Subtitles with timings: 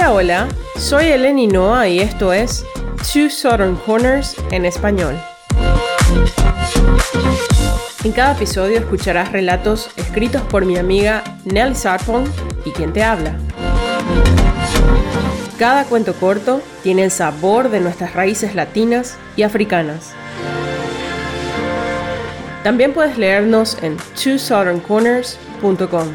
[0.00, 2.64] Hola, hola, soy Eleni Noah y esto es
[3.12, 5.14] Two Southern Corners en español.
[8.02, 12.26] En cada episodio escucharás relatos escritos por mi amiga Nelly Sarpong
[12.64, 13.36] y quien te habla.
[15.58, 20.14] Cada cuento corto tiene el sabor de nuestras raíces latinas y africanas.
[22.64, 26.08] También puedes leernos en twosoutherncorners.com.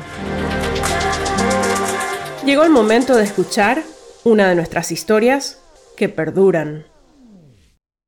[2.45, 3.83] Llegó el momento de escuchar
[4.23, 5.63] una de nuestras historias
[5.97, 6.85] que perduran.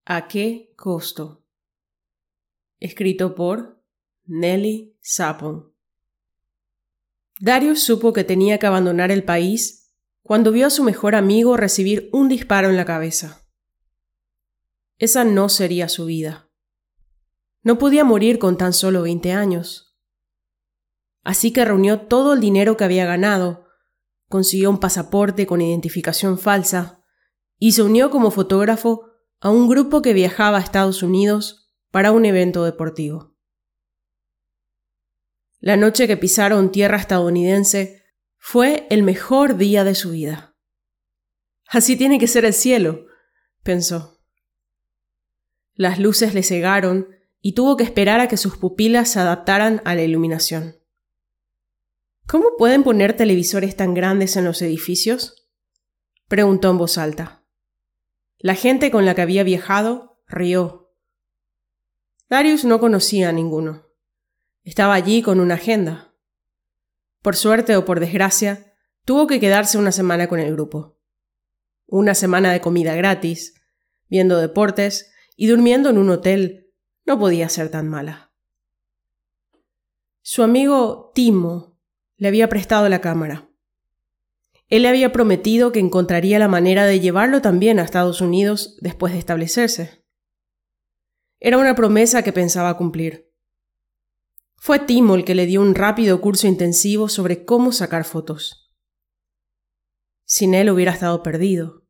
[0.06, 1.44] ¿A qué costo?
[2.80, 3.82] Escrito por
[4.26, 5.74] Nelly Sapon.
[7.40, 12.08] Darius supo que tenía que abandonar el país cuando vio a su mejor amigo recibir
[12.14, 13.42] un disparo en la cabeza.
[15.00, 16.52] Esa no sería su vida.
[17.64, 19.98] No podía morir con tan solo 20 años.
[21.24, 23.67] Así que reunió todo el dinero que había ganado
[24.30, 27.04] consiguió un pasaporte con identificación falsa
[27.58, 32.26] y se unió como fotógrafo a un grupo que viajaba a Estados Unidos para un
[32.26, 33.36] evento deportivo.
[35.60, 38.04] La noche que pisaron tierra estadounidense
[38.38, 40.56] fue el mejor día de su vida.
[41.68, 43.08] Así tiene que ser el cielo,
[43.64, 44.20] pensó.
[45.74, 47.08] Las luces le cegaron
[47.42, 50.76] y tuvo que esperar a que sus pupilas se adaptaran a la iluminación.
[52.28, 55.48] ¿Cómo pueden poner televisores tan grandes en los edificios?
[56.28, 57.46] preguntó en voz alta.
[58.38, 60.94] La gente con la que había viajado rió.
[62.30, 63.88] Darius no conocía a ninguno.
[64.64, 66.14] Estaba allí con una agenda.
[67.22, 71.00] Por suerte o por desgracia, tuvo que quedarse una semana con el grupo.
[71.86, 73.54] Una semana de comida gratis,
[74.10, 76.74] viendo deportes y durmiendo en un hotel
[77.06, 78.34] no podía ser tan mala.
[80.22, 81.77] Su amigo Timo
[82.18, 83.50] le había prestado la cámara.
[84.70, 89.14] Él le había prometido que encontraría la manera de llevarlo también a Estados Unidos después
[89.14, 90.04] de establecerse.
[91.40, 93.32] Era una promesa que pensaba cumplir.
[94.56, 98.74] Fue Timo el que le dio un rápido curso intensivo sobre cómo sacar fotos.
[100.26, 101.86] Sin él hubiera estado perdido.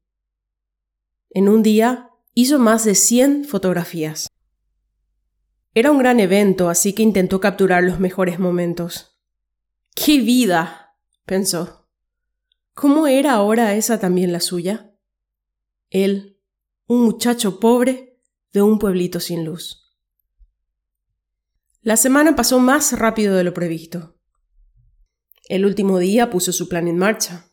[1.30, 4.28] En un día hizo más de 100 fotografías.
[5.74, 9.17] Era un gran evento, así que intentó capturar los mejores momentos.
[10.06, 10.96] ¡Qué vida!
[11.26, 11.90] pensó.
[12.74, 14.94] ¿Cómo era ahora esa también la suya?
[15.90, 16.40] Él,
[16.86, 18.22] un muchacho pobre
[18.54, 19.92] de un pueblito sin luz.
[21.82, 24.20] La semana pasó más rápido de lo previsto.
[25.50, 27.52] El último día puso su plan en marcha.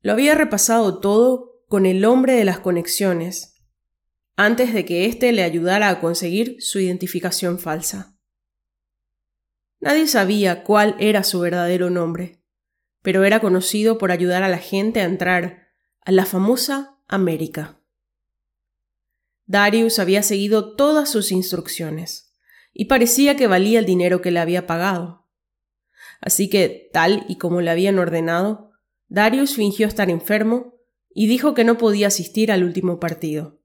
[0.00, 3.56] Lo había repasado todo con el hombre de las conexiones,
[4.36, 8.17] antes de que éste le ayudara a conseguir su identificación falsa.
[9.80, 12.42] Nadie sabía cuál era su verdadero nombre,
[13.02, 15.68] pero era conocido por ayudar a la gente a entrar
[16.00, 17.80] a la famosa América.
[19.46, 22.34] Darius había seguido todas sus instrucciones,
[22.72, 25.26] y parecía que valía el dinero que le había pagado.
[26.20, 28.72] Así que, tal y como le habían ordenado,
[29.08, 30.74] Darius fingió estar enfermo
[31.14, 33.60] y dijo que no podía asistir al último partido.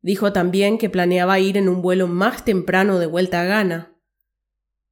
[0.00, 3.95] Dijo también que planeaba ir en un vuelo más temprano de vuelta a Ghana,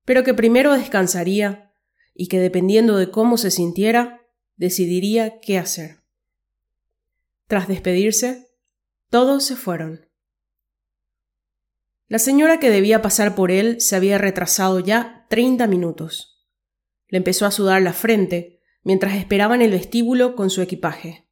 [0.05, 1.73] pero que primero descansaría
[2.15, 4.23] y que dependiendo de cómo se sintiera,
[4.57, 6.05] decidiría qué hacer.
[7.47, 8.49] Tras despedirse,
[9.11, 10.09] todos se fueron.
[12.07, 16.47] La señora que debía pasar por él se había retrasado ya treinta minutos.
[17.09, 21.29] Le empezó a sudar la frente mientras esperaba en el vestíbulo con su equipaje.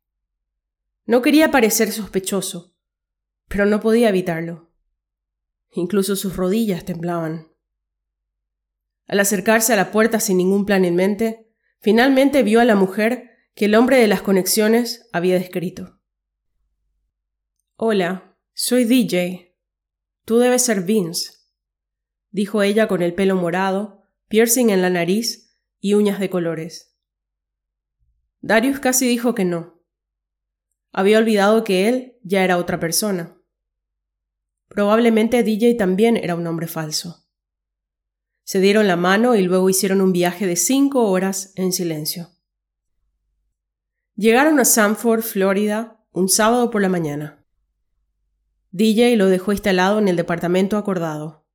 [1.04, 2.74] No quería parecer sospechoso,
[3.48, 4.72] pero no podía evitarlo.
[5.70, 7.51] Incluso sus rodillas temblaban.
[9.12, 11.46] Al acercarse a la puerta sin ningún plan en mente,
[11.80, 16.00] finalmente vio a la mujer que el hombre de las conexiones había descrito.
[17.76, 19.54] Hola, soy DJ.
[20.24, 21.30] Tú debes ser Vince,
[22.30, 26.96] dijo ella con el pelo morado, piercing en la nariz y uñas de colores.
[28.40, 29.84] Darius casi dijo que no.
[30.90, 33.38] Había olvidado que él ya era otra persona.
[34.68, 37.21] Probablemente DJ también era un hombre falso.
[38.52, 42.32] Se dieron la mano y luego hicieron un viaje de cinco horas en silencio.
[44.14, 47.46] Llegaron a Sanford, Florida, un sábado por la mañana.
[48.70, 51.48] DJ lo dejó instalado en el departamento acordado.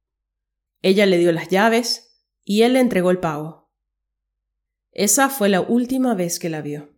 [0.82, 3.72] Ella le dio las llaves y él le entregó el pago.
[4.92, 6.90] Esa fue la última vez que la vio.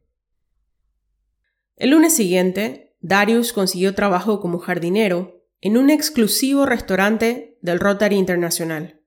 [1.75, 8.99] El lunes siguiente, Darius consiguió trabajo como jardinero en un exclusivo restaurante del Rotary Internacional.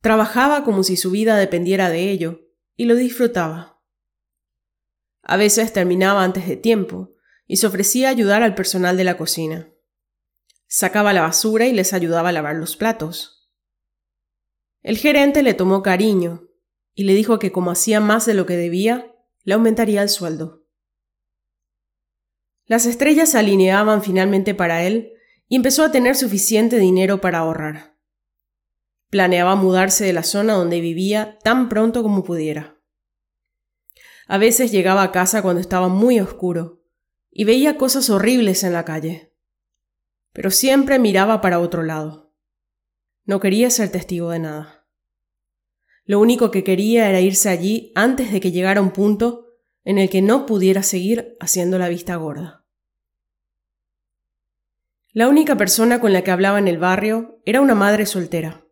[0.00, 2.40] Trabajaba como si su vida dependiera de ello,
[2.76, 3.82] y lo disfrutaba.
[5.22, 7.14] A veces terminaba antes de tiempo
[7.46, 9.70] y se ofrecía a ayudar al personal de la cocina.
[10.66, 13.50] Sacaba la basura y les ayudaba a lavar los platos.
[14.82, 16.48] El gerente le tomó cariño
[16.94, 19.14] y le dijo que como hacía más de lo que debía,
[19.44, 20.64] le aumentaría el sueldo.
[22.66, 25.12] Las estrellas se alineaban finalmente para él
[25.48, 27.89] y empezó a tener suficiente dinero para ahorrar.
[29.10, 32.80] Planeaba mudarse de la zona donde vivía tan pronto como pudiera.
[34.26, 36.84] A veces llegaba a casa cuando estaba muy oscuro
[37.30, 39.34] y veía cosas horribles en la calle.
[40.32, 42.32] Pero siempre miraba para otro lado.
[43.24, 44.88] No quería ser testigo de nada.
[46.04, 49.46] Lo único que quería era irse allí antes de que llegara un punto
[49.84, 52.64] en el que no pudiera seguir haciendo la vista gorda.
[55.12, 58.64] La única persona con la que hablaba en el barrio era una madre soltera,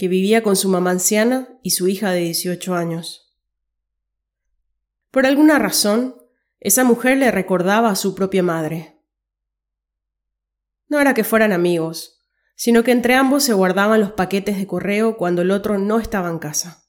[0.00, 3.36] que vivía con su mamá anciana y su hija de 18 años.
[5.10, 6.16] Por alguna razón,
[6.58, 8.98] esa mujer le recordaba a su propia madre.
[10.88, 12.24] No era que fueran amigos,
[12.56, 16.30] sino que entre ambos se guardaban los paquetes de correo cuando el otro no estaba
[16.30, 16.88] en casa.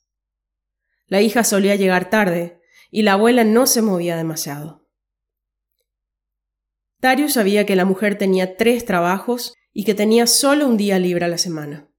[1.07, 2.61] La hija solía llegar tarde
[2.91, 4.87] y la abuela no se movía demasiado.
[6.99, 11.25] Darius sabía que la mujer tenía tres trabajos y que tenía solo un día libre
[11.25, 11.90] a la semana.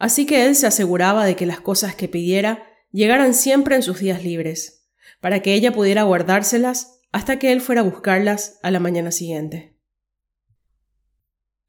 [0.00, 4.00] Así que él se aseguraba de que las cosas que pidiera llegaran siempre en sus
[4.00, 4.88] días libres,
[5.20, 9.78] para que ella pudiera guardárselas hasta que él fuera a buscarlas a la mañana siguiente.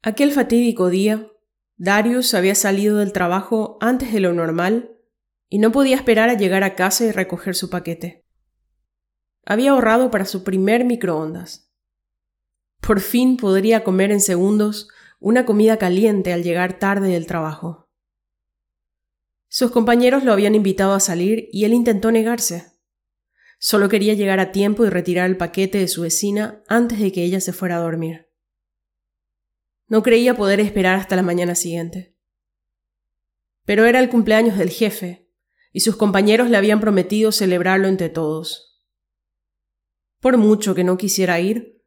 [0.00, 1.28] Aquel fatídico día,
[1.76, 4.96] Darius había salido del trabajo antes de lo normal
[5.50, 8.24] y no podía esperar a llegar a casa y recoger su paquete.
[9.44, 11.70] Había ahorrado para su primer microondas.
[12.80, 14.88] Por fin podría comer en segundos
[15.20, 17.81] una comida caliente al llegar tarde del trabajo.
[19.54, 22.72] Sus compañeros lo habían invitado a salir y él intentó negarse.
[23.58, 27.22] Solo quería llegar a tiempo y retirar el paquete de su vecina antes de que
[27.22, 28.30] ella se fuera a dormir.
[29.88, 32.16] No creía poder esperar hasta la mañana siguiente.
[33.66, 35.30] Pero era el cumpleaños del jefe,
[35.70, 38.80] y sus compañeros le habían prometido celebrarlo entre todos.
[40.20, 41.82] Por mucho que no quisiera ir,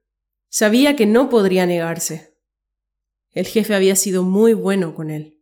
[0.57, 2.37] Sabía que no podría negarse.
[3.31, 5.34] El jefe había sido muy bueno con él.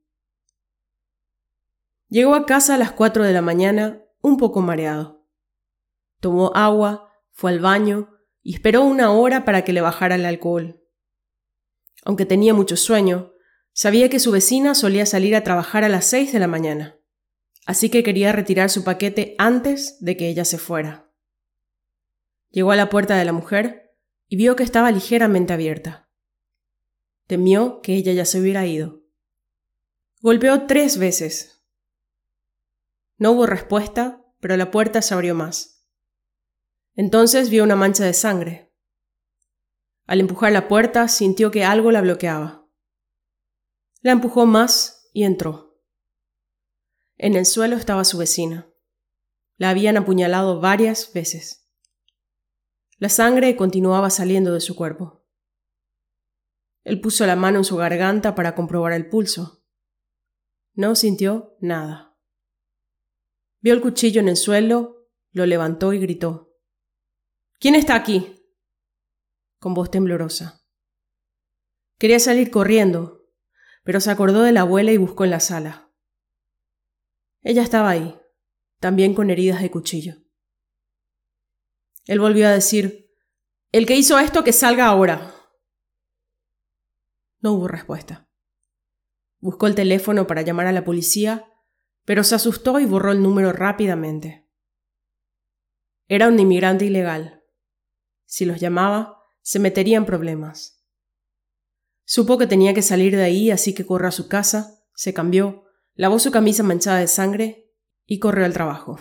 [2.13, 5.27] Llegó a casa a las cuatro de la mañana, un poco mareado.
[6.19, 10.79] Tomó agua, fue al baño y esperó una hora para que le bajara el alcohol.
[12.05, 13.33] Aunque tenía mucho sueño,
[13.71, 16.99] sabía que su vecina solía salir a trabajar a las seis de la mañana,
[17.65, 21.11] así que quería retirar su paquete antes de que ella se fuera.
[22.51, 26.11] Llegó a la puerta de la mujer y vio que estaba ligeramente abierta.
[27.25, 29.01] Temió que ella ya se hubiera ido.
[30.21, 31.53] Golpeó tres veces.
[33.23, 35.87] No hubo respuesta, pero la puerta se abrió más.
[36.93, 38.75] Entonces vio una mancha de sangre.
[40.05, 42.67] Al empujar la puerta sintió que algo la bloqueaba.
[44.01, 45.79] La empujó más y entró.
[47.15, 48.69] En el suelo estaba su vecina.
[49.55, 51.71] La habían apuñalado varias veces.
[52.97, 55.25] La sangre continuaba saliendo de su cuerpo.
[56.83, 59.63] Él puso la mano en su garganta para comprobar el pulso.
[60.73, 62.12] No sintió nada.
[63.63, 66.53] Vio el cuchillo en el suelo, lo levantó y gritó.
[67.59, 68.41] ¿Quién está aquí?
[69.57, 70.61] con voz temblorosa.
[71.97, 73.29] Quería salir corriendo,
[73.85, 75.89] pero se acordó de la abuela y buscó en la sala.
[77.41, 78.19] Ella estaba ahí,
[78.81, 80.15] también con heridas de cuchillo.
[82.05, 83.09] Él volvió a decir,
[83.71, 85.33] El que hizo esto, que salga ahora.
[87.39, 88.29] No hubo respuesta.
[89.39, 91.52] Buscó el teléfono para llamar a la policía,
[92.05, 94.47] pero se asustó y borró el número rápidamente.
[96.07, 97.43] Era un inmigrante ilegal.
[98.25, 100.83] Si los llamaba, se metería en problemas.
[102.05, 105.65] Supo que tenía que salir de ahí, así que corrió a su casa, se cambió,
[105.95, 107.73] lavó su camisa manchada de sangre
[108.05, 108.99] y corrió al trabajo.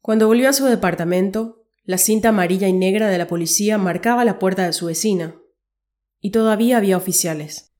[0.00, 4.38] Cuando volvió a su departamento, la cinta amarilla y negra de la policía marcaba la
[4.38, 5.40] puerta de su vecina.
[6.20, 7.73] Y todavía había oficiales.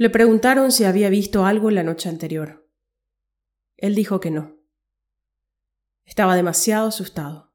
[0.00, 2.66] Le preguntaron si había visto algo la noche anterior.
[3.76, 4.56] Él dijo que no.
[6.06, 7.52] Estaba demasiado asustado.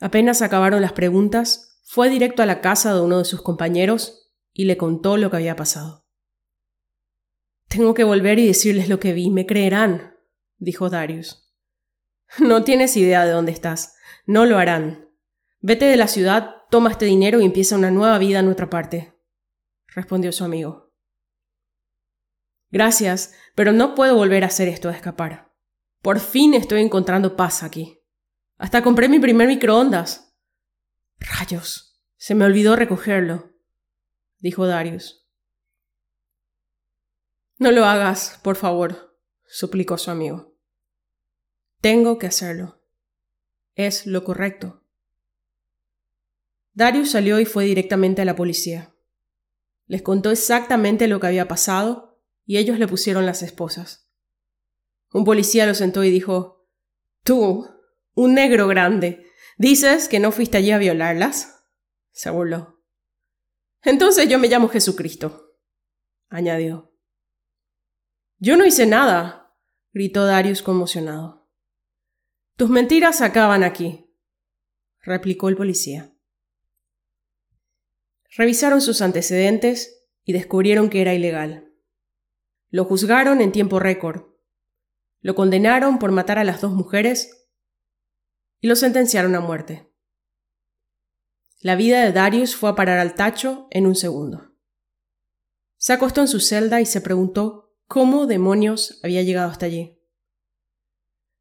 [0.00, 4.64] Apenas acabaron las preguntas, fue directo a la casa de uno de sus compañeros y
[4.64, 6.06] le contó lo que había pasado.
[7.68, 10.16] Tengo que volver y decirles lo que vi, me creerán,
[10.56, 11.52] dijo Darius.
[12.38, 13.94] No tienes idea de dónde estás.
[14.24, 15.10] No lo harán.
[15.60, 19.15] Vete de la ciudad, toma este dinero y empieza una nueva vida en nuestra parte,
[19.96, 20.92] respondió su amigo.
[22.70, 25.52] Gracias, pero no puedo volver a hacer esto de escapar.
[26.02, 27.98] Por fin estoy encontrando paz aquí.
[28.58, 30.36] Hasta compré mi primer microondas.
[31.18, 31.98] Rayos.
[32.16, 33.52] Se me olvidó recogerlo,
[34.38, 35.28] dijo Darius.
[37.58, 40.54] No lo hagas, por favor, suplicó su amigo.
[41.80, 42.82] Tengo que hacerlo.
[43.74, 44.82] Es lo correcto.
[46.72, 48.95] Darius salió y fue directamente a la policía.
[49.86, 54.10] Les contó exactamente lo que había pasado y ellos le pusieron las esposas.
[55.12, 56.68] Un policía lo sentó y dijo
[57.22, 57.68] Tú,
[58.14, 59.26] un negro grande,
[59.58, 61.64] ¿dices que no fuiste allí a violarlas?
[62.12, 62.82] se burló.
[63.82, 65.58] Entonces yo me llamo Jesucristo,
[66.28, 66.92] añadió.
[68.38, 69.54] Yo no hice nada,
[69.92, 71.48] gritó Darius conmocionado.
[72.56, 74.10] Tus mentiras acaban aquí,
[75.02, 76.15] replicó el policía.
[78.36, 81.72] Revisaron sus antecedentes y descubrieron que era ilegal.
[82.68, 84.24] Lo juzgaron en tiempo récord.
[85.20, 87.48] Lo condenaron por matar a las dos mujeres
[88.60, 89.90] y lo sentenciaron a muerte.
[91.60, 94.54] La vida de Darius fue a parar al tacho en un segundo.
[95.78, 99.98] Se acostó en su celda y se preguntó cómo demonios había llegado hasta allí.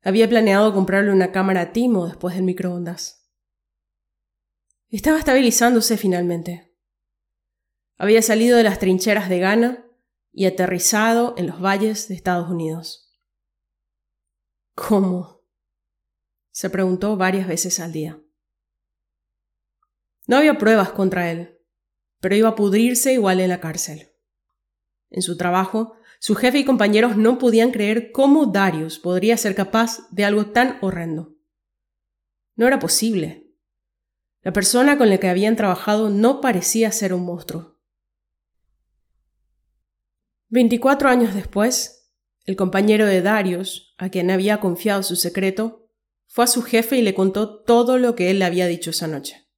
[0.01, 3.29] Había planeado comprarle una cámara a Timo después del microondas.
[4.89, 6.64] Estaba estabilizándose finalmente.
[7.97, 9.85] Había salido de las trincheras de Ghana
[10.33, 13.17] y aterrizado en los valles de Estados Unidos.
[14.75, 15.41] ¿Cómo?
[16.51, 18.21] se preguntó varias veces al día.
[20.27, 21.59] No había pruebas contra él,
[22.21, 24.13] pero iba a pudrirse igual en la cárcel.
[25.09, 30.09] En su trabajo, su jefe y compañeros no podían creer cómo Darius podría ser capaz
[30.11, 31.35] de algo tan horrendo.
[32.55, 33.53] No era posible.
[34.41, 37.74] La persona con la que habían trabajado no parecía ser un monstruo.
[40.55, 42.13] Veinticuatro años después,
[42.45, 45.89] el compañero de Darius, a quien había confiado su secreto,
[46.27, 49.05] fue a su jefe y le contó todo lo que él le había dicho esa
[49.05, 49.49] noche.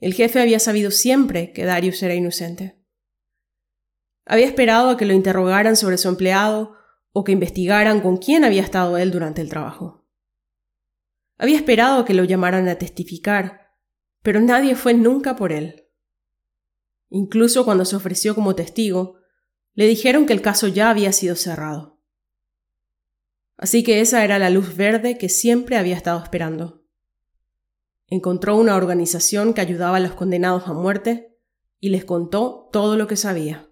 [0.00, 2.84] El jefe había sabido siempre que Darius era inocente.
[4.26, 6.74] Había esperado a que lo interrogaran sobre su empleado
[7.12, 10.06] o que investigaran con quién había estado él durante el trabajo.
[11.38, 13.70] Había esperado a que lo llamaran a testificar,
[14.22, 15.88] pero nadie fue nunca por él.
[17.08, 19.16] Incluso cuando se ofreció como testigo,
[19.78, 22.02] le dijeron que el caso ya había sido cerrado.
[23.56, 26.84] Así que esa era la luz verde que siempre había estado esperando.
[28.08, 31.38] Encontró una organización que ayudaba a los condenados a muerte
[31.78, 33.70] y les contó todo lo que sabía.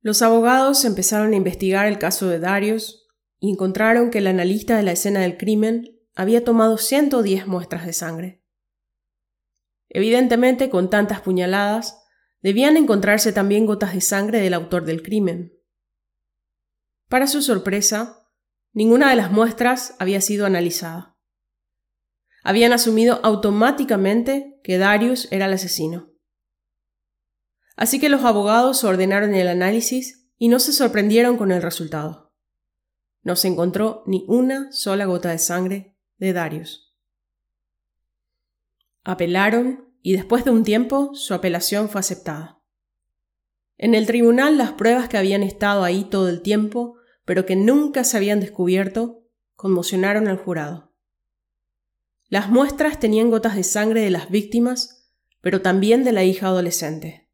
[0.00, 3.06] Los abogados empezaron a investigar el caso de Darius
[3.40, 7.92] y encontraron que el analista de la escena del crimen había tomado 110 muestras de
[7.92, 8.42] sangre.
[9.90, 12.05] Evidentemente, con tantas puñaladas,
[12.42, 15.52] debían encontrarse también gotas de sangre del autor del crimen.
[17.08, 18.28] Para su sorpresa,
[18.72, 21.16] ninguna de las muestras había sido analizada
[22.46, 26.12] habían asumido automáticamente que Darius era el asesino.
[27.74, 32.32] Así que los abogados ordenaron el análisis y no se sorprendieron con el resultado.
[33.22, 36.96] No se encontró ni una sola gota de sangre de Darius.
[39.02, 42.62] Apelaron y después de un tiempo su apelación fue aceptada.
[43.76, 46.94] En el tribunal las pruebas que habían estado ahí todo el tiempo,
[47.24, 49.24] pero que nunca se habían descubierto,
[49.56, 50.94] conmocionaron al jurado.
[52.28, 55.10] Las muestras tenían gotas de sangre de las víctimas,
[55.40, 57.28] pero también de la hija adolescente.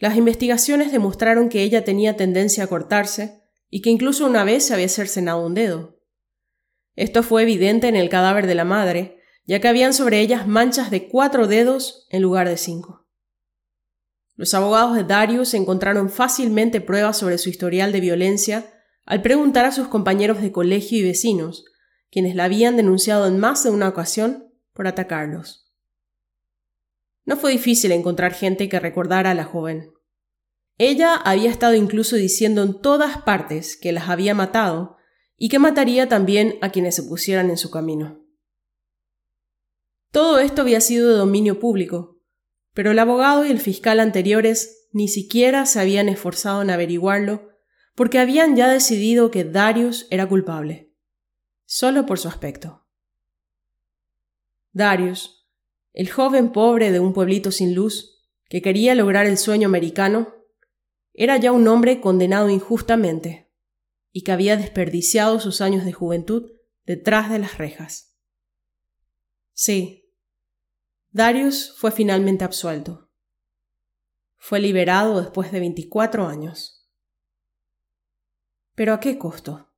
[0.00, 4.74] Las investigaciones demostraron que ella tenía tendencia a cortarse y que incluso una vez se
[4.74, 6.00] había cercenado un dedo.
[6.96, 10.90] Esto fue evidente en el cadáver de la madre, ya que habían sobre ellas manchas
[10.90, 13.06] de cuatro dedos en lugar de cinco.
[14.36, 18.72] Los abogados de Darius encontraron fácilmente pruebas sobre su historial de violencia
[19.04, 21.66] al preguntar a sus compañeros de colegio y vecinos,
[22.10, 25.72] quienes la habían denunciado en más de una ocasión por atacarlos.
[27.24, 29.92] No fue difícil encontrar gente que recordara a la joven.
[30.78, 34.96] Ella había estado incluso diciendo en todas partes que las había matado
[35.36, 38.23] y que mataría también a quienes se pusieran en su camino.
[40.14, 42.20] Todo esto había sido de dominio público,
[42.72, 47.48] pero el abogado y el fiscal anteriores ni siquiera se habían esforzado en averiguarlo
[47.96, 50.92] porque habían ya decidido que Darius era culpable
[51.64, 52.86] solo por su aspecto.
[54.70, 55.48] Darius,
[55.92, 60.32] el joven pobre de un pueblito sin luz, que quería lograr el sueño americano,
[61.12, 63.50] era ya un hombre condenado injustamente
[64.12, 66.52] y que había desperdiciado sus años de juventud
[66.84, 68.16] detrás de las rejas.
[69.54, 70.03] Sí,
[71.14, 73.08] Darius fue finalmente absuelto.
[74.36, 76.90] Fue liberado después de 24 años.
[78.74, 79.72] Pero ¿a qué costo?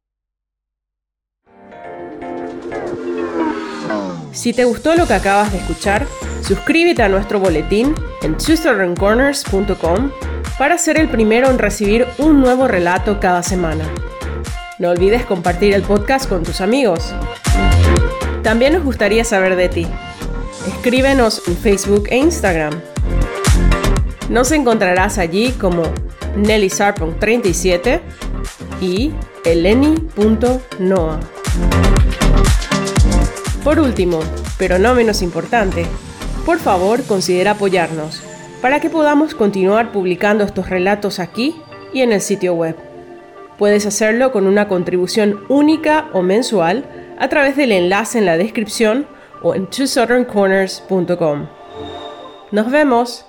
[4.33, 6.07] Si te gustó lo que acabas de escuchar,
[6.43, 10.11] suscríbete a nuestro boletín en twosoutherncorners.com
[10.59, 13.85] para ser el primero en recibir un nuevo relato cada semana.
[14.78, 17.12] No olvides compartir el podcast con tus amigos.
[18.43, 19.87] También nos gustaría saber de ti.
[20.66, 22.80] Escríbenos en Facebook e Instagram.
[24.28, 25.85] Nos encontrarás allí como
[26.37, 26.70] Nelly
[27.20, 28.00] 37
[28.80, 29.12] y
[29.44, 31.20] eleni.noa.
[33.62, 34.20] Por último,
[34.58, 35.87] pero no menos importante,
[36.44, 38.23] por favor considera apoyarnos
[38.61, 41.54] para que podamos continuar publicando estos relatos aquí
[41.92, 42.76] y en el sitio web.
[43.58, 46.85] Puedes hacerlo con una contribución única o mensual
[47.18, 49.06] a través del enlace en la descripción
[49.43, 51.47] o en twosoutherncorners.com.
[52.52, 53.25] Nos vemos.